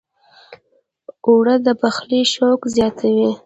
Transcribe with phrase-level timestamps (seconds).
[1.27, 3.29] اوړه د پخلي شوق زیاتوي